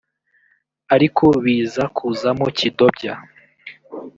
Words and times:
ariko 0.95 1.25
biza 1.43 1.83
kuzamo 1.97 2.45
kidobya 2.57 3.13